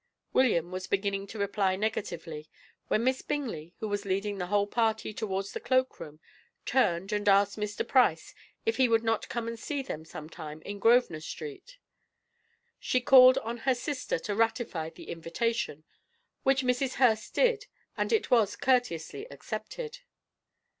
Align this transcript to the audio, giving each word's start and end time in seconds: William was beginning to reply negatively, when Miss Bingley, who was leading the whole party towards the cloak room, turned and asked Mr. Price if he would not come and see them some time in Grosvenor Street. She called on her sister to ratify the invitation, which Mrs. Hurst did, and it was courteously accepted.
William 0.33 0.71
was 0.71 0.87
beginning 0.87 1.27
to 1.27 1.37
reply 1.37 1.75
negatively, 1.75 2.49
when 2.87 3.03
Miss 3.03 3.21
Bingley, 3.21 3.75
who 3.77 3.87
was 3.87 4.03
leading 4.03 4.39
the 4.39 4.47
whole 4.47 4.65
party 4.65 5.13
towards 5.13 5.51
the 5.51 5.59
cloak 5.59 5.99
room, 5.99 6.19
turned 6.65 7.11
and 7.11 7.29
asked 7.29 7.55
Mr. 7.55 7.87
Price 7.87 8.33
if 8.65 8.77
he 8.77 8.89
would 8.89 9.03
not 9.03 9.29
come 9.29 9.47
and 9.47 9.59
see 9.59 9.83
them 9.83 10.03
some 10.03 10.27
time 10.27 10.63
in 10.63 10.79
Grosvenor 10.79 11.21
Street. 11.21 11.77
She 12.79 12.99
called 12.99 13.37
on 13.37 13.57
her 13.57 13.75
sister 13.75 14.17
to 14.17 14.33
ratify 14.35 14.89
the 14.89 15.07
invitation, 15.09 15.83
which 16.41 16.63
Mrs. 16.63 16.93
Hurst 16.95 17.35
did, 17.35 17.67
and 17.95 18.11
it 18.11 18.31
was 18.31 18.55
courteously 18.55 19.27
accepted. 19.29 19.99